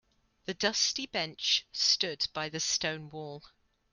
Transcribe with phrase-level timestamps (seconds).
[0.45, 3.43] The dusty bench stood by the stone wall.